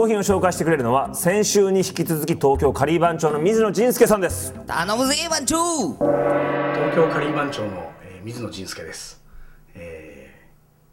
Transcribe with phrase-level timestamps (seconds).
[0.00, 4.54] 工品を紹介してくれるのは先週に引き続き東京カリー番長の水野仁介さんです。
[4.66, 5.56] 頼むぜ番長
[5.92, 5.98] 東
[6.94, 9.22] 京カリー番長の、えー水野仁介です、
[9.74, 10.40] え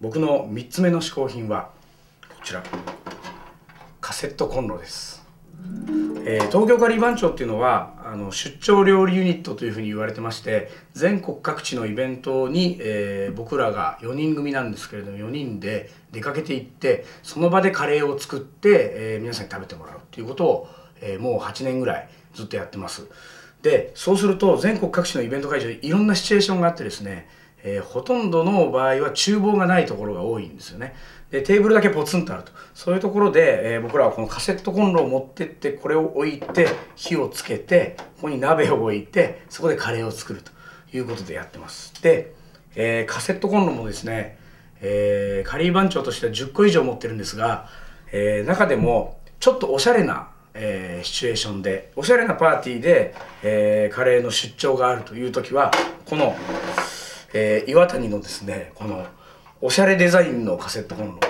[0.00, 1.70] ー僕の3つ目の嗜好品は
[2.28, 2.64] こちら。
[4.00, 5.17] カセットコンロです、
[6.30, 20.68] えー東京カリー番長っていうのはあの出張料理ユニットというふうに言われてまして全国各地のイベントに、えー僕らが4人組なんですけれども4人で出かけていってその場でカレーを作って、えー皆さんに食べてもらうっていうことを、
[21.00, 23.06] えーもう8年ぐらいずっとやってます。
[23.62, 27.28] でそうすると全国各地のイベント会場でいろんなシチュエーションがあってですね、
[27.62, 30.94] えーほとんどの場合は厨房がないところが多いんですよね。
[31.30, 32.52] でテーブルだけポツンとあると。
[32.74, 40.52] そういうところで、えー僕らはこのカセットコンロを持ってってこれを置いて火をつけてここに鍋を置いてそこでカレーを作ると。
[40.90, 41.92] いうことでやってます。
[42.02, 42.32] で、
[42.74, 44.38] えーカセットコンロもですね、
[44.80, 47.68] えーカリー番長としては10個以上持ってるんですが、
[48.10, 55.70] えー中でもちょっとおしゃれなえーシチュエーションでおしゃれなパーティーで、えーカレーの出張があるという時は
[56.06, 56.34] この、
[57.34, 59.06] えー岩谷のですねこの
[59.60, 61.20] おしゃれデザインのカセットコンロ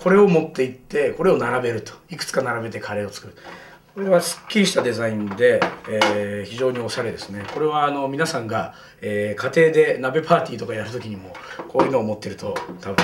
[0.00, 1.92] これを持って行ってこれを並べると。
[2.10, 3.36] いくつか並べてカレーを作る。
[3.94, 7.44] これはすっきりしたデザインで、えー非常におしゃれですね。
[7.54, 11.32] これはあの皆さんが、えー家庭で鍋パーティーとかやる時にも
[11.68, 12.96] こういうのを持ってると多分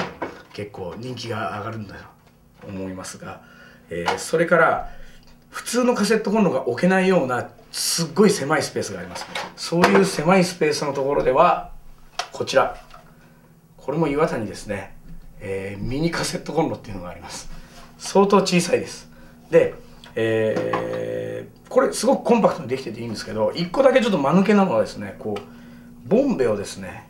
[0.52, 1.94] 結構人気が上がるんだ
[2.60, 3.42] と思いますが、
[3.90, 4.90] えーそれから
[5.50, 9.24] 普通のカセットコンロが置けないようなすっごい狭いスペースがあります
[9.56, 11.70] そういう狭いスペースのところでは
[12.32, 12.88] こちら。
[13.89, 14.94] これも岩谷ですね、
[15.41, 17.48] えーミニカセットコンロっていうのがあります。
[17.97, 19.11] 相当小さいです。
[19.50, 19.72] で、
[20.14, 27.09] えーこれすごくコンパクトにできてていいんですけど1個だけちょっと間抜けなのはですねこうボンベをですね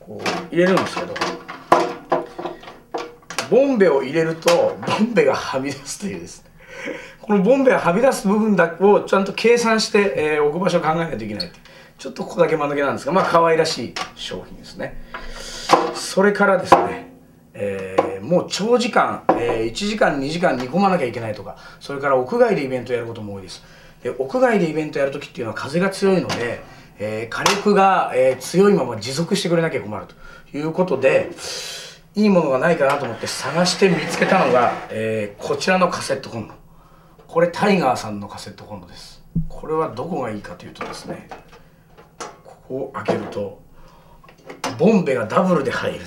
[0.00, 1.14] こう入れるんですけど
[3.50, 6.50] ボンベを入れるとボンベがはみ出すというですね。
[7.20, 11.52] このボンベがはみ出す部分だをちゃんと計算して、えー置く場所を考えないといけない
[11.98, 14.96] ちょっとここだけ間抜けなんですがまあ可愛らしい商品ですね。
[15.94, 17.12] それからですね、
[17.54, 23.62] えーもう長時間、えー1時間2時間煮込まなきゃいけないとかそれから屋外でイベントやることも多いです。
[24.02, 26.62] で屋外でイベントやるときっていうのは風が強いので、
[26.98, 30.06] えー火力が、え強いまま持続してくれなきゃ困る
[30.50, 31.30] ということで
[32.14, 36.54] いいものがないかなと思って探して見つけたのが、えこちらのカセットコンロ。
[37.26, 39.22] これタイガーさんのカセットコンロです。
[39.48, 41.28] これはどこがいいかというとですね
[42.44, 43.63] ここを開けると
[44.78, 46.00] ボンベがダブルで入る。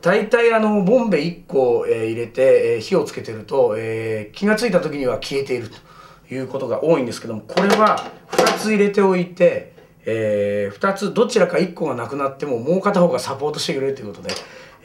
[0.00, 5.70] 大体あのボンベ1個、えー入れて、えー火をつけてると、えー気がついた時には消えている
[6.28, 9.72] ということが多いんですけどもこれは2つ入れておいて、
[10.04, 14.34] え2つどちらか1個がなくなってももう片方がサポートしてくれるということで、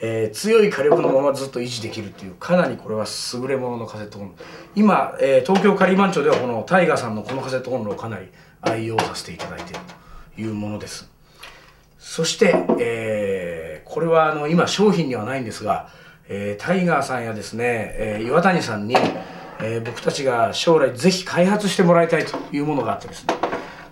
[0.01, 4.33] え強い火力のままずっと維持できるっていうかなりこれは優れもののカセットコンロ
[4.75, 8.29] 今、え東京カリー番長ではこのタイガーさんのこのカセットコンロをかなり
[8.61, 9.79] 愛用させていただいている
[10.35, 11.18] というものです。
[11.99, 15.89] そして、えーこれはあの今商品にはないんですが、
[16.27, 18.95] えータイガーさんやですね、えー岩谷さんに、
[19.61, 23.33] えー僕たちが将来ぜひ開発してもらいたいというものがあってですね。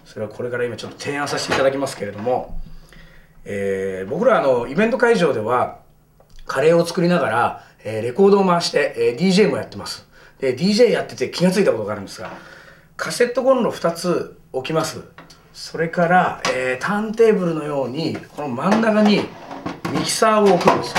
[0.06, 2.59] それはこれから今ちょっと提案させていただきますけれども、
[3.44, 5.79] えー僕らあのイベント会場では
[6.45, 10.07] カレーを作りながら、えーレコードを回して、えー DJ もやってます。
[10.39, 12.29] で DJ やってて気がついたことがあるんですが
[12.95, 15.01] カセットコンロ2つ置きます。
[15.57, 19.22] それから、えーターンテーブルのようにこの真ん中に
[19.91, 20.95] ミキサーを置くんですよ。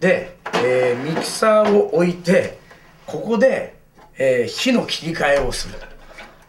[0.00, 2.58] で、えーミキサーを置いて
[3.06, 3.76] ここで、
[4.18, 5.78] えー火の切り替えをする。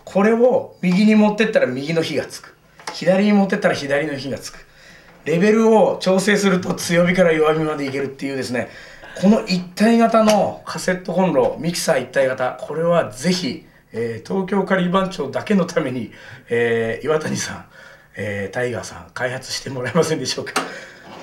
[0.04, 2.56] これを右に持ってったら右の火がつく。
[2.92, 4.58] 左に持ってったら左の火がつく。
[5.26, 8.70] レベルを調整すると強火から弱火までいけるっていうですね
[9.22, 16.12] この一体型のカセットコンロミキサー一体型これはぜひ、えー東京カリー番長だけのために、
[16.50, 17.66] えー岩谷さん、
[18.16, 20.54] えータイガーさん開発してもらえませんでしょうか、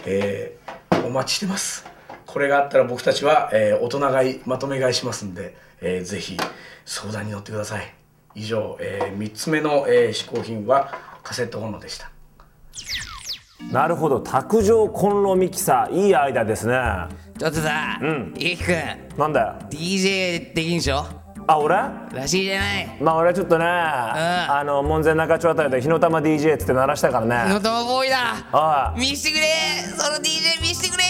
[0.07, 1.87] えーお待ちしてます。
[2.27, 6.37] これがあったら僕たちは、えー大人買いまとめ買いしますんで、えーぜひ
[6.87, 7.95] 相談に乗ってください。
[8.35, 12.11] 以上、え3つ目の、えー嗜好品はカセットコンロでした。
[13.71, 16.07] なるほど卓上コンロミキサー。
[16.07, 16.75] いいアイデアですね。
[17.39, 17.99] ちょっとさ、
[18.37, 19.55] ゆきくんなんだよ。
[19.71, 21.24] DJ できんでしょ？
[21.47, 21.77] あ俺？
[21.77, 22.97] らしいじゃない。
[23.01, 27.53] まあ俺はちょっとね、あの門前仲町あたりで火の玉 DJ っつって鳴らしたからね。
[27.53, 29.49] のともボーイだあ見してくれ。
[29.97, 31.05] その DJ 見してくれ。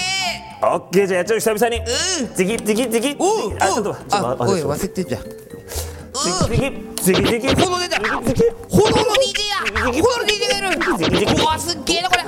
[0.60, 1.78] あオッケーじゃあやっちゃう久々に。
[1.78, 2.34] うん。
[2.34, 3.16] 次次次。
[3.18, 5.22] おうあちょっとあおい忘れてんじゃん。
[5.22, 6.32] 次
[6.96, 8.00] 次次次炎出た。
[8.00, 9.56] 炎の DJ や。
[9.84, 11.42] 炎の DJ がいる。
[11.42, 12.22] うわすっげえなこれ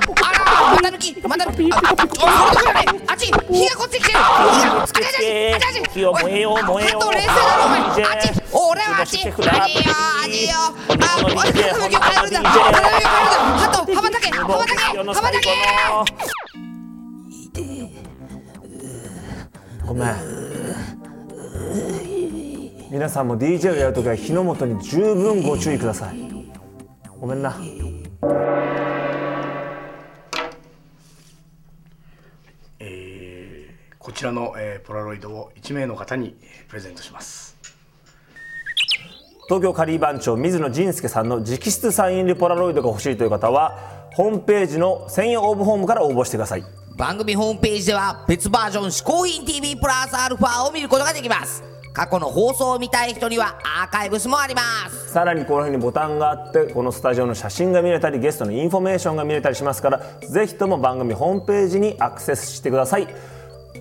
[0.67, 4.21] あらまた抜きまた抜きああおそれどころじゃないあっち火がこっち来てるあ
[4.87, 5.25] ちゃちゃちゃち
[5.55, 13.19] あちあち燃えよ燃えよ冷静だろお前あっち俺はあっちシェフだあじよあじよあこの DJ 花火を変えるんだこの DJ 花火を変えるんだ
[13.57, 15.49] ハト羽ばたけ羽ばたけ羽ばたけ
[19.87, 20.15] ごめん
[22.89, 26.17] 皆さんも DJ をやるときは火の元に十分ご注意ください
[27.19, 27.55] ごめんな
[34.07, 37.57] こちらの、えーポラロイドを1名の方にえープレゼントします。
[39.49, 46.63] 東京カリー番長水野仁輔さんの直筆サイン入りポラロイドが欲しいという方はホームページの専用応募フォームから応募してください。
[46.97, 51.61] 番組ホームページでは別バージョン嗜好品 TV プラスアルファを見ることができます。
[51.91, 55.11] 過去の放送を見たい人にはアーカイブスもあります。
[55.11, 63.07] さらにこの辺にボタンがあってこのスタジオの写真が見れたりゲストのインフォメーションが見れたりしますからぜひとも番組ホームページにアクセスしてください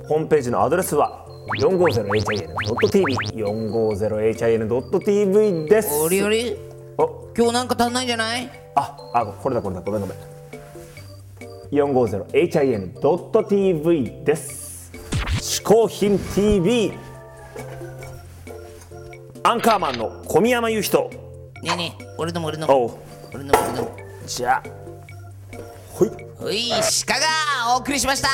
[0.09, 1.25] ホームページのアドレスは
[1.59, 5.89] 450hin.tv 450hin.tv です。
[5.95, 6.57] おりおり。
[6.99, 7.31] お。
[7.37, 8.51] 今日なんか足んないんじゃない？
[8.75, 9.81] ああこれだこれだ。
[9.81, 10.17] ごめんごめん。
[11.71, 14.93] 450hin.tv です。
[15.41, 16.93] 嗜好品 TV
[19.43, 21.11] アンカーマンの小宮山雄人
[21.63, 22.99] ねえねえ俺のも俺のも。
[23.33, 23.97] 俺のも俺のも。
[24.27, 24.63] じゃあ。
[25.93, 26.11] ほい。
[26.39, 26.71] ほい
[27.07, 27.21] 鹿が
[27.75, 28.29] お送りしました